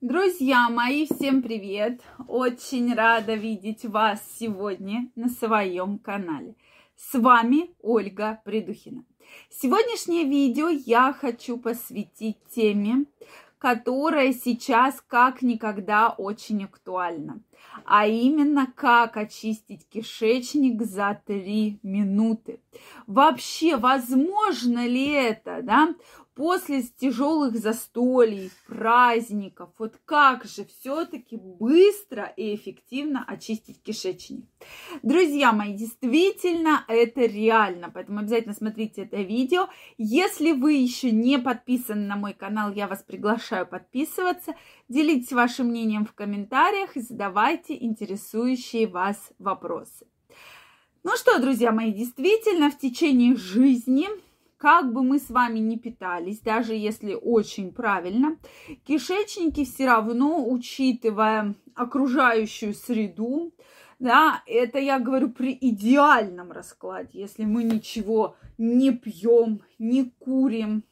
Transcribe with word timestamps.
Друзья 0.00 0.68
мои, 0.68 1.06
всем 1.06 1.42
привет! 1.42 2.02
Очень 2.28 2.94
рада 2.94 3.34
видеть 3.34 3.84
вас 3.84 4.22
сегодня 4.38 5.10
на 5.16 5.28
своем 5.28 5.98
канале. 5.98 6.54
С 6.94 7.18
вами 7.18 7.72
Ольга 7.82 8.40
Придухина. 8.44 9.04
Сегодняшнее 9.50 10.22
видео 10.22 10.68
я 10.68 11.12
хочу 11.12 11.58
посвятить 11.58 12.36
теме, 12.54 13.06
которая 13.58 14.32
сейчас 14.32 15.02
как 15.04 15.42
никогда 15.42 16.10
очень 16.10 16.62
актуальна. 16.62 17.40
А 17.84 18.06
именно, 18.06 18.72
как 18.72 19.16
очистить 19.16 19.84
кишечник 19.88 20.80
за 20.80 21.20
3 21.26 21.80
минуты. 21.82 22.60
Вообще, 23.08 23.76
возможно 23.76 24.86
ли 24.86 25.10
это, 25.10 25.60
да? 25.62 25.94
После 26.38 26.82
тяжелых 26.82 27.58
застолий, 27.58 28.52
праздников, 28.68 29.70
вот 29.76 29.96
как 30.04 30.44
же 30.44 30.64
все-таки 30.66 31.36
быстро 31.36 32.32
и 32.36 32.54
эффективно 32.54 33.24
очистить 33.26 33.82
кишечник. 33.82 34.44
Друзья 35.02 35.50
мои, 35.50 35.74
действительно 35.74 36.84
это 36.86 37.22
реально, 37.22 37.90
поэтому 37.92 38.20
обязательно 38.20 38.54
смотрите 38.54 39.02
это 39.02 39.16
видео. 39.16 39.68
Если 39.98 40.52
вы 40.52 40.74
еще 40.74 41.10
не 41.10 41.40
подписаны 41.40 42.06
на 42.06 42.14
мой 42.14 42.34
канал, 42.34 42.72
я 42.72 42.86
вас 42.86 43.02
приглашаю 43.02 43.66
подписываться. 43.66 44.54
Делитесь 44.88 45.32
вашим 45.32 45.66
мнением 45.66 46.06
в 46.06 46.12
комментариях 46.12 46.96
и 46.96 47.00
задавайте 47.00 47.74
интересующие 47.84 48.86
вас 48.86 49.32
вопросы. 49.40 50.06
Ну 51.02 51.16
что, 51.16 51.40
друзья 51.40 51.72
мои, 51.72 51.92
действительно 51.92 52.70
в 52.70 52.78
течение 52.78 53.34
жизни 53.34 54.06
как 54.58 54.92
бы 54.92 55.02
мы 55.02 55.18
с 55.18 55.30
вами 55.30 55.60
не 55.60 55.78
питались, 55.78 56.40
даже 56.40 56.74
если 56.74 57.14
очень 57.14 57.72
правильно, 57.72 58.36
кишечники 58.84 59.64
все 59.64 59.86
равно, 59.86 60.46
учитывая 60.48 61.54
окружающую 61.74 62.74
среду, 62.74 63.54
да, 64.00 64.42
это 64.46 64.78
я 64.78 64.98
говорю 64.98 65.30
при 65.30 65.56
идеальном 65.60 66.52
раскладе, 66.52 67.20
если 67.20 67.44
мы 67.44 67.62
ничего 67.62 68.36
не 68.58 68.92
пьем, 68.92 69.62
не 69.78 70.10
курим, 70.18 70.84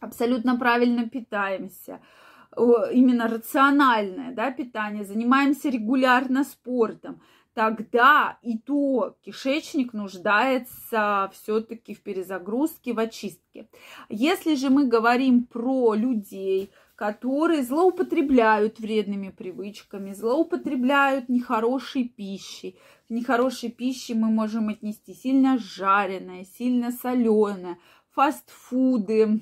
абсолютно 0.00 0.56
правильно 0.56 1.08
питаемся, 1.08 2.00
именно 2.56 3.28
рациональное 3.28 4.32
да, 4.32 4.50
питание, 4.50 5.04
занимаемся 5.04 5.68
регулярно 5.68 6.44
спортом, 6.44 7.20
тогда 7.54 8.38
и 8.42 8.58
то 8.58 9.16
кишечник 9.24 9.92
нуждается 9.92 11.30
все-таки 11.32 11.94
в 11.94 12.02
перезагрузке, 12.02 12.92
в 12.92 12.98
очистке. 12.98 13.68
Если 14.08 14.56
же 14.56 14.70
мы 14.70 14.86
говорим 14.86 15.44
про 15.44 15.94
людей, 15.94 16.70
которые 16.96 17.62
злоупотребляют 17.62 18.78
вредными 18.78 19.30
привычками, 19.30 20.12
злоупотребляют 20.12 21.28
нехорошей 21.28 22.04
пищей. 22.04 22.76
В 23.08 23.12
нехорошей 23.12 23.70
пище 23.70 24.14
мы 24.14 24.28
можем 24.28 24.68
отнести 24.68 25.14
сильно 25.14 25.58
жареное, 25.58 26.44
сильно 26.44 26.92
соленое, 26.92 27.78
фастфуды, 28.12 29.40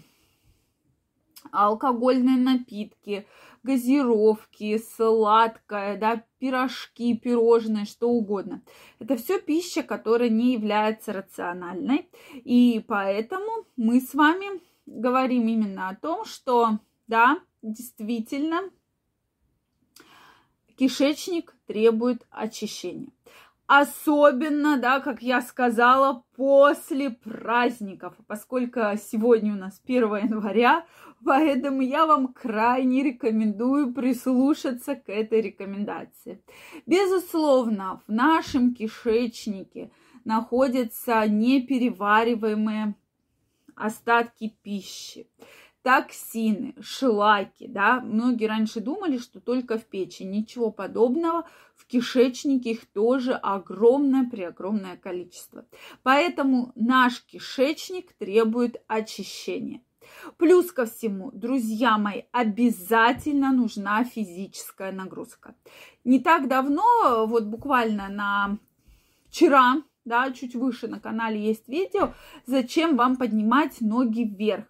алкогольные 1.53 2.37
напитки, 2.37 3.27
газировки, 3.63 4.79
сладкое, 4.79 5.97
да, 5.97 6.25
пирожки, 6.39 7.17
пирожные, 7.17 7.85
что 7.85 8.09
угодно. 8.09 8.63
Это 8.99 9.17
все 9.17 9.39
пища, 9.39 9.83
которая 9.83 10.31
не 10.31 10.55
является 10.55 11.13
рациональной. 11.13 12.09
И 12.33 12.85
поэтому 12.89 13.67
мы 13.77 14.01
с 14.01 14.15
вами 14.15 14.61
говорим 14.87 15.47
именно 15.47 15.89
о 15.89 15.95
том, 15.95 16.25
что, 16.25 16.81
да, 17.07 17.39
действительно, 17.63 18.63
кишечник 20.77 21.55
требует 21.67 22.27
очищения. 22.31 23.13
Особенно, 23.67 24.77
да, 24.77 25.01
как 25.01 25.23
я 25.23 25.41
сказала, 25.41 26.25
после 26.37 27.11
праздников, 27.11 28.15
поскольку 28.27 28.81
сегодня 28.97 29.55
у 29.55 29.57
нас 29.57 29.81
1 29.85 30.17
января, 30.17 30.85
поэтому 31.25 31.83
я 31.83 32.07
вам 32.07 32.33
крайне 32.33 33.03
рекомендую 33.03 33.93
прислушаться 33.93 34.97
к 34.97 35.09
этой 35.09 35.41
рекомендации. 35.41 36.43
Безусловно, 36.87 38.01
в 38.07 38.13
нашем 38.13 38.75
кишечнике 38.75 39.91
находятся 40.25 41.27
неперевариваемые 41.27 42.95
остатки 43.75 44.57
пищи 44.63 45.27
токсины, 45.83 46.75
шлаки, 46.81 47.67
да, 47.67 48.01
многие 48.01 48.47
раньше 48.47 48.81
думали, 48.81 49.19
что 49.19 49.41
только 49.41 49.79
в 49.79 49.85
печени, 49.85 50.39
ничего 50.39 50.71
подобного, 50.71 51.49
в 51.75 51.87
кишечнике 51.87 52.71
их 52.71 52.87
тоже 52.87 53.35
огромное, 53.35 54.29
преогромное 54.29 54.97
количество. 54.97 55.67
Поэтому 56.03 56.73
наш 56.75 57.23
кишечник 57.23 58.13
требует 58.13 58.83
очищения. 58.87 59.83
Плюс 60.37 60.73
ко 60.73 60.87
всему, 60.87 61.31
друзья 61.33 61.99
мои, 61.99 62.23
обязательно 62.33 63.53
нужна 63.53 64.05
физическая 64.05 64.93
нагрузка. 64.93 65.55
Не 66.05 66.21
так 66.21 66.49
давно, 66.49 67.27
вот 67.27 67.45
буквально 67.45 68.09
на 68.09 68.59
вчера, 69.29 69.83
да, 70.05 70.31
чуть 70.33 70.55
выше 70.55 70.89
на 70.89 71.01
канале 71.01 71.41
есть 71.41 71.69
видео, 71.69 72.15
зачем 72.47 72.97
вам 72.97 73.17
поднимать 73.17 73.81
ноги 73.81 74.25
вверх. 74.25 74.67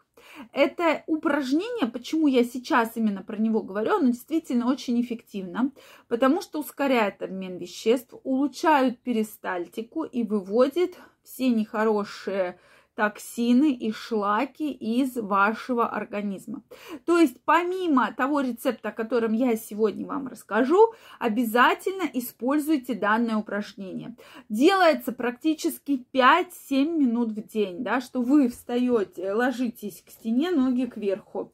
Это 0.52 1.02
упражнение, 1.06 1.86
почему 1.86 2.26
я 2.26 2.44
сейчас 2.44 2.96
именно 2.96 3.22
про 3.22 3.36
него 3.36 3.62
говорю, 3.62 3.96
оно 3.96 4.08
действительно 4.08 4.70
очень 4.70 5.00
эффективно, 5.00 5.72
потому 6.08 6.42
что 6.42 6.60
ускоряет 6.60 7.22
обмен 7.22 7.58
веществ, 7.58 8.14
улучшает 8.22 9.00
перистальтику 9.00 10.04
и 10.04 10.22
выводит 10.22 10.96
все 11.22 11.48
нехорошие 11.48 12.58
токсины 12.94 13.72
и 13.72 13.92
шлаки 13.92 14.70
из 14.70 15.16
вашего 15.16 15.88
организма. 15.88 16.62
То 17.04 17.18
есть 17.18 17.42
помимо 17.44 18.12
того 18.16 18.40
рецепта, 18.40 18.90
о 18.90 18.92
котором 18.92 19.32
я 19.32 19.56
сегодня 19.56 20.06
вам 20.06 20.28
расскажу, 20.28 20.92
обязательно 21.18 22.08
используйте 22.12 22.94
данное 22.94 23.36
упражнение. 23.36 24.16
Делается 24.48 25.12
практически 25.12 26.04
5-7 26.12 26.44
минут 26.70 27.32
в 27.32 27.46
день, 27.46 27.82
да, 27.82 28.00
что 28.00 28.22
вы 28.22 28.48
встаете, 28.48 29.32
ложитесь 29.32 30.02
к 30.06 30.10
стене, 30.10 30.50
ноги 30.50 30.86
кверху. 30.86 31.52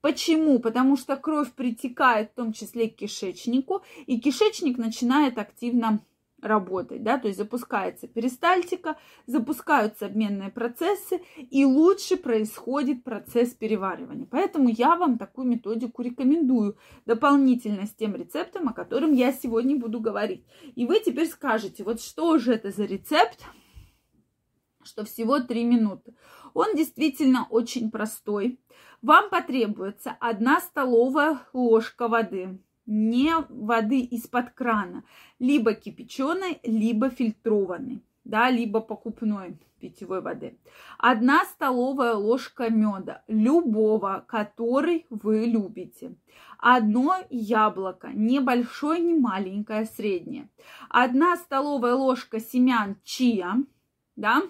Почему? 0.00 0.58
Потому 0.60 0.96
что 0.96 1.16
кровь 1.16 1.52
притекает 1.52 2.30
в 2.30 2.34
том 2.34 2.52
числе 2.52 2.88
к 2.88 2.96
кишечнику, 2.96 3.82
и 4.06 4.18
кишечник 4.18 4.78
начинает 4.78 5.36
активно 5.38 6.00
работать, 6.42 7.02
да, 7.02 7.18
то 7.18 7.28
есть 7.28 7.38
запускается 7.38 8.08
перистальтика, 8.08 8.96
запускаются 9.26 10.06
обменные 10.06 10.50
процессы, 10.50 11.20
и 11.36 11.64
лучше 11.64 12.16
происходит 12.16 13.04
процесс 13.04 13.50
переваривания. 13.50 14.26
Поэтому 14.30 14.68
я 14.68 14.96
вам 14.96 15.18
такую 15.18 15.46
методику 15.46 16.02
рекомендую, 16.02 16.76
дополнительно 17.06 17.86
с 17.86 17.94
тем 17.94 18.14
рецептом, 18.14 18.68
о 18.68 18.72
котором 18.72 19.12
я 19.12 19.32
сегодня 19.32 19.76
буду 19.76 20.00
говорить. 20.00 20.44
И 20.74 20.86
вы 20.86 21.00
теперь 21.00 21.28
скажете, 21.28 21.84
вот 21.84 22.00
что 22.00 22.38
же 22.38 22.54
это 22.54 22.70
за 22.70 22.84
рецепт, 22.84 23.44
что 24.82 25.04
всего 25.04 25.40
3 25.40 25.64
минуты. 25.64 26.14
Он 26.54 26.74
действительно 26.74 27.46
очень 27.50 27.90
простой. 27.90 28.60
Вам 29.02 29.30
потребуется 29.30 30.16
1 30.20 30.60
столовая 30.60 31.40
ложка 31.52 32.08
воды 32.08 32.58
не 32.90 33.32
воды 33.48 34.00
из-под 34.00 34.50
крана, 34.50 35.04
либо 35.38 35.74
кипяченой, 35.74 36.58
либо 36.64 37.08
фильтрованной, 37.08 38.02
да, 38.24 38.50
либо 38.50 38.80
покупной 38.80 39.56
питьевой 39.78 40.20
воды. 40.20 40.58
Одна 40.98 41.44
столовая 41.44 42.14
ложка 42.14 42.68
меда, 42.68 43.22
любого, 43.28 44.24
который 44.26 45.06
вы 45.08 45.46
любите. 45.46 46.16
Одно 46.58 47.16
яблоко, 47.30 48.08
небольшое, 48.12 49.00
не 49.00 49.14
маленькое, 49.14 49.86
среднее. 49.86 50.48
Одна 50.88 51.36
столовая 51.36 51.94
ложка 51.94 52.40
семян 52.40 52.96
чия, 53.04 53.64
да, 54.16 54.42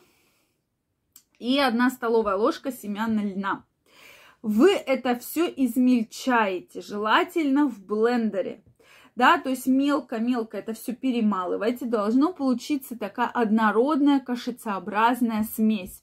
и 1.39 1.59
одна 1.59 1.91
столовая 1.91 2.37
ложка 2.37 2.73
семян 2.73 3.19
льна. 3.21 3.65
Вы 4.43 4.73
это 4.73 5.19
все 5.19 5.47
измельчаете, 5.47 6.81
желательно 6.81 7.69
в 7.69 7.85
блендере. 7.85 8.63
Да, 9.17 9.39
то 9.39 9.51
есть 9.51 9.67
мелко-мелко 9.67 10.57
это 10.57 10.73
все 10.73 10.95
перемалываете, 10.95 11.85
должно 11.85 12.33
получиться 12.33 12.99
такая 12.99 13.27
однородная 13.27 14.21
кашицеобразная 14.21 15.45
смесь. 15.45 16.03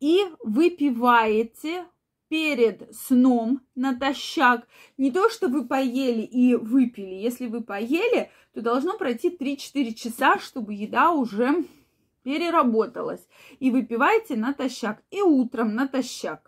И 0.00 0.24
выпиваете 0.42 1.84
перед 2.28 2.94
сном 2.94 3.60
натощак. 3.74 4.66
Не 4.96 5.10
то, 5.10 5.28
что 5.28 5.48
вы 5.48 5.66
поели 5.66 6.22
и 6.22 6.54
выпили. 6.54 7.14
Если 7.14 7.46
вы 7.46 7.62
поели, 7.62 8.30
то 8.54 8.62
должно 8.62 8.96
пройти 8.96 9.28
3-4 9.28 9.94
часа, 9.94 10.38
чтобы 10.38 10.74
еда 10.74 11.10
уже 11.10 11.64
переработалась. 12.22 13.26
И 13.58 13.70
выпивайте 13.70 14.36
натощак. 14.36 15.02
И 15.10 15.20
утром 15.20 15.74
натощак. 15.74 16.47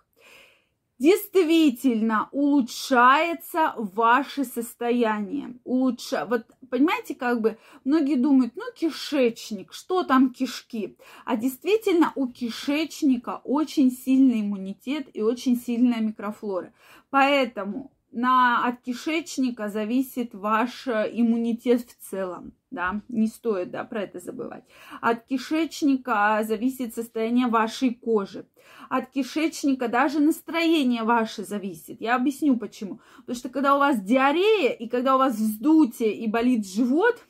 Действительно 1.01 2.29
улучшается 2.31 3.73
ваше 3.77 4.45
состояние. 4.45 5.57
Улучша... 5.65 6.27
Вот 6.27 6.45
понимаете, 6.69 7.15
как 7.15 7.41
бы 7.41 7.59
многие 7.85 8.17
думают, 8.17 8.55
ну 8.55 8.65
кишечник, 8.77 9.73
что 9.73 10.05
там 10.05 10.31
кишки? 10.31 10.99
А 11.25 11.37
действительно 11.37 12.13
у 12.15 12.29
кишечника 12.29 13.41
очень 13.45 13.91
сильный 13.91 14.43
иммунитет 14.43 15.09
и 15.15 15.23
очень 15.23 15.57
сильная 15.57 16.01
микрофлора. 16.01 16.73
Поэтому 17.09 17.91
на, 18.13 18.67
от 18.67 18.81
кишечника 18.81 19.69
зависит 19.69 20.35
ваш 20.35 20.87
э, 20.89 21.11
иммунитет 21.13 21.83
в 21.83 22.11
целом, 22.11 22.53
да, 22.71 23.01
не 23.09 23.29
стоит, 23.29 23.71
да, 23.71 23.85
про 23.85 24.03
это 24.03 24.19
забывать. 24.19 24.65
От 25.01 25.25
кишечника 25.27 26.43
зависит 26.43 26.95
состояние 26.95 27.47
вашей 27.47 27.95
кожи. 27.95 28.47
От 28.89 29.11
кишечника 29.11 29.89
даже 29.89 30.19
настроение 30.19 31.05
ваше 31.05 31.45
зависит. 31.45 32.01
Я 32.01 32.17
объясню 32.17 32.57
почему. 32.57 33.01
Потому 33.19 33.37
что 33.37 33.49
когда 33.49 33.77
у 33.77 33.79
вас 33.79 34.01
диарея 34.03 34.73
и 34.73 34.89
когда 34.89 35.15
у 35.15 35.19
вас 35.19 35.37
вздутие 35.37 36.15
и 36.17 36.27
болит 36.27 36.67
живот, 36.67 37.25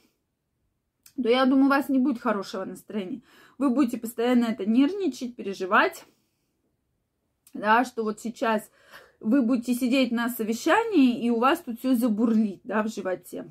то 1.22 1.28
я 1.28 1.44
думаю, 1.44 1.66
у 1.66 1.70
вас 1.70 1.90
не 1.90 1.98
будет 1.98 2.20
хорошего 2.20 2.64
настроения. 2.64 3.20
Вы 3.58 3.70
будете 3.70 3.98
постоянно 3.98 4.46
это 4.46 4.64
нервничать, 4.64 5.36
переживать, 5.36 6.06
да, 7.52 7.84
что 7.84 8.04
вот 8.04 8.20
сейчас 8.20 8.70
вы 9.20 9.42
будете 9.42 9.74
сидеть 9.74 10.12
на 10.12 10.28
совещании, 10.28 11.22
и 11.22 11.30
у 11.30 11.38
вас 11.38 11.60
тут 11.60 11.78
все 11.78 11.94
забурлит, 11.94 12.60
да, 12.64 12.82
в 12.82 12.88
животе. 12.88 13.50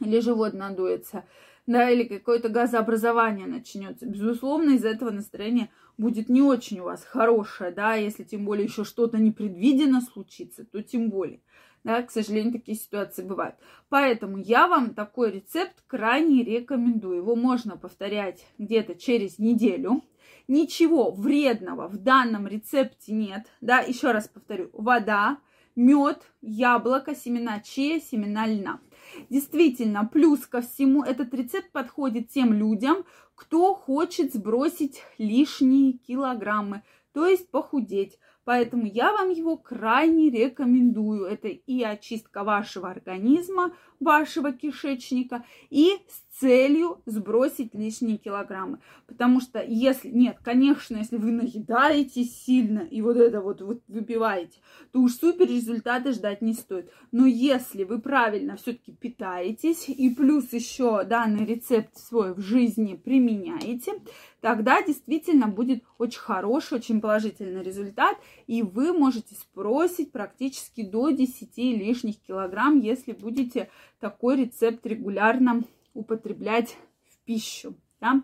Или 0.00 0.20
живот 0.20 0.54
надуется, 0.54 1.24
да, 1.66 1.90
или 1.90 2.04
какое-то 2.04 2.48
газообразование 2.48 3.46
начнется. 3.46 4.06
Безусловно, 4.06 4.72
из-за 4.72 4.88
этого 4.88 5.10
настроение 5.10 5.70
будет 5.98 6.28
не 6.28 6.42
очень 6.42 6.80
у 6.80 6.84
вас 6.84 7.04
хорошее, 7.04 7.72
да, 7.72 7.94
если 7.94 8.24
тем 8.24 8.44
более 8.44 8.66
еще 8.66 8.84
что-то 8.84 9.18
непредвиденно 9.18 10.00
случится, 10.00 10.64
то 10.64 10.82
тем 10.82 11.10
более. 11.10 11.40
Да, 11.84 12.02
к 12.02 12.10
сожалению, 12.10 12.52
такие 12.52 12.76
ситуации 12.76 13.22
бывают. 13.22 13.54
Поэтому 13.88 14.38
я 14.38 14.66
вам 14.66 14.92
такой 14.92 15.30
рецепт 15.30 15.84
крайне 15.86 16.42
рекомендую. 16.42 17.18
Его 17.18 17.36
можно 17.36 17.76
повторять 17.76 18.44
где-то 18.58 18.96
через 18.96 19.38
неделю. 19.38 20.02
Ничего 20.48 21.10
вредного 21.10 21.88
в 21.88 21.96
данном 21.96 22.46
рецепте 22.46 23.12
нет. 23.12 23.46
Да, 23.60 23.80
еще 23.80 24.12
раз 24.12 24.28
повторю. 24.28 24.70
Вода, 24.72 25.38
мед, 25.74 26.22
яблоко, 26.40 27.16
семена 27.16 27.60
чия, 27.60 28.00
семена 28.00 28.46
льна. 28.46 28.80
Действительно, 29.28 30.04
плюс 30.04 30.46
ко 30.46 30.60
всему, 30.60 31.02
этот 31.02 31.34
рецепт 31.34 31.70
подходит 31.72 32.28
тем 32.28 32.52
людям, 32.52 33.04
кто 33.34 33.74
хочет 33.74 34.34
сбросить 34.34 35.02
лишние 35.18 35.92
килограммы, 35.94 36.82
то 37.12 37.26
есть 37.26 37.50
похудеть. 37.50 38.18
Поэтому 38.46 38.86
я 38.86 39.12
вам 39.12 39.30
его 39.30 39.56
крайне 39.56 40.30
рекомендую. 40.30 41.24
Это 41.24 41.48
и 41.48 41.82
очистка 41.82 42.44
вашего 42.44 42.88
организма, 42.88 43.74
вашего 43.98 44.52
кишечника, 44.52 45.44
и 45.68 45.96
с 46.08 46.38
целью 46.38 47.02
сбросить 47.06 47.74
лишние 47.74 48.18
килограммы. 48.18 48.78
Потому 49.08 49.40
что 49.40 49.60
если, 49.66 50.10
нет, 50.10 50.36
конечно, 50.44 50.96
если 50.96 51.16
вы 51.16 51.32
наедаетесь 51.32 52.40
сильно 52.44 52.80
и 52.80 53.02
вот 53.02 53.16
это 53.16 53.40
вот, 53.40 53.62
вот 53.62 53.82
выпиваете, 53.88 54.58
то 54.92 55.00
уж 55.00 55.14
супер 55.14 55.48
результаты 55.48 56.12
ждать 56.12 56.40
не 56.40 56.52
стоит. 56.52 56.88
Но 57.10 57.26
если 57.26 57.82
вы 57.82 58.00
правильно 58.00 58.56
все-таки 58.56 58.92
питаетесь 58.92 59.88
и 59.88 60.14
плюс 60.14 60.52
еще 60.52 61.02
данный 61.02 61.44
рецепт 61.44 61.96
свой 61.96 62.34
в 62.34 62.40
жизни 62.40 62.94
применяете, 62.94 63.94
тогда 64.40 64.82
действительно 64.82 65.48
будет 65.48 65.82
очень 65.98 66.20
хороший, 66.20 66.74
очень 66.74 67.00
положительный 67.00 67.62
результат, 67.62 68.16
и 68.46 68.62
вы 68.62 68.92
можете 68.92 69.34
сбросить 69.34 70.12
практически 70.12 70.82
до 70.82 71.10
10 71.10 71.56
лишних 71.56 72.20
килограмм, 72.20 72.80
если 72.80 73.12
будете 73.12 73.70
такой 74.00 74.36
рецепт 74.36 74.84
регулярно 74.86 75.62
употреблять 75.94 76.76
в 77.10 77.24
пищу. 77.24 77.74
Да? 78.00 78.22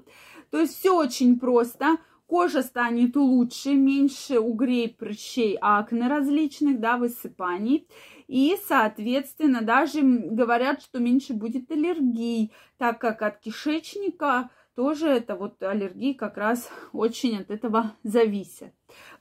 То 0.50 0.58
есть 0.58 0.78
все 0.78 0.96
очень 0.96 1.38
просто. 1.38 1.96
Кожа 2.26 2.62
станет 2.62 3.14
лучше, 3.14 3.74
меньше 3.74 4.38
угрей, 4.38 4.88
прыщей, 4.88 5.58
акне 5.60 6.08
различных, 6.08 6.80
да, 6.80 6.96
высыпаний. 6.96 7.86
И, 8.26 8.56
соответственно, 8.66 9.60
даже 9.60 10.00
говорят, 10.00 10.80
что 10.80 10.98
меньше 10.98 11.34
будет 11.34 11.70
аллергий, 11.70 12.50
так 12.78 12.98
как 13.00 13.20
от 13.20 13.40
кишечника 13.40 14.48
тоже 14.74 15.08
это 15.08 15.36
вот 15.36 15.62
аллергии 15.62 16.12
как 16.12 16.36
раз 16.36 16.70
очень 16.92 17.38
от 17.38 17.50
этого 17.50 17.94
зависят. 18.02 18.72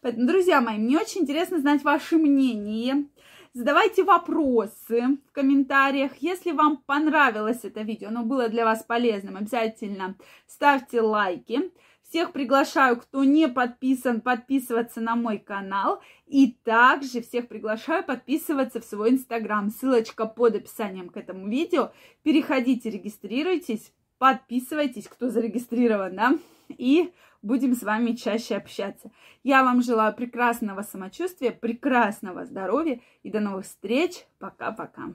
Поэтому, 0.01 0.27
друзья 0.27 0.61
мои, 0.61 0.77
мне 0.77 0.97
очень 0.97 1.21
интересно 1.21 1.59
знать 1.59 1.83
ваше 1.83 2.17
мнение. 2.17 3.07
Задавайте 3.53 4.03
вопросы 4.03 5.17
в 5.27 5.31
комментариях. 5.33 6.13
Если 6.19 6.51
вам 6.51 6.77
понравилось 6.77 7.59
это 7.63 7.81
видео, 7.81 8.07
оно 8.07 8.23
было 8.23 8.47
для 8.47 8.63
вас 8.63 8.83
полезным, 8.83 9.35
обязательно 9.35 10.15
ставьте 10.47 11.01
лайки. 11.01 11.71
Всех 12.11 12.33
приглашаю, 12.33 12.97
кто 12.97 13.23
не 13.23 13.47
подписан, 13.47 14.19
подписываться 14.19 14.99
на 14.99 15.15
мой 15.15 15.37
канал. 15.37 16.01
И 16.27 16.57
также 16.63 17.21
всех 17.21 17.47
приглашаю 17.47 18.03
подписываться 18.03 18.81
в 18.81 18.85
свой 18.85 19.11
инстаграм. 19.11 19.69
Ссылочка 19.69 20.25
под 20.25 20.55
описанием 20.55 21.09
к 21.09 21.15
этому 21.15 21.47
видео. 21.49 21.91
Переходите, 22.23 22.89
регистрируйтесь, 22.89 23.93
подписывайтесь, 24.21 25.07
кто 25.07 25.29
зарегистрирован, 25.29 26.15
да, 26.15 26.37
и 26.69 27.11
будем 27.41 27.73
с 27.73 27.81
вами 27.81 28.11
чаще 28.11 28.55
общаться. 28.55 29.09
Я 29.41 29.63
вам 29.63 29.81
желаю 29.81 30.13
прекрасного 30.13 30.83
самочувствия, 30.83 31.49
прекрасного 31.49 32.45
здоровья 32.45 32.99
и 33.23 33.31
до 33.31 33.39
новых 33.39 33.65
встреч. 33.65 34.27
Пока-пока. 34.37 35.11